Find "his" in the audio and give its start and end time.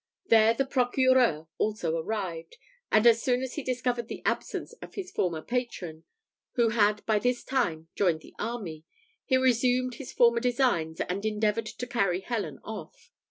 4.95-5.11, 10.01-10.11